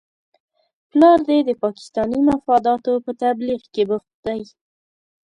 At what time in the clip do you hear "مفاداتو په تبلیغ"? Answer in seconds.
2.29-3.61